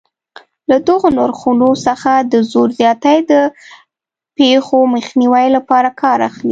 له 0.69 0.77
دغو 0.87 1.07
نرخونو 1.17 1.69
څخه 1.85 2.11
د 2.31 2.33
زور 2.51 2.69
زیاتي 2.79 3.17
د 3.31 3.33
پېښو 4.37 4.77
مخنیوي 4.95 5.47
لپاره 5.57 5.89
کار 6.01 6.19
اخلي. 6.29 6.39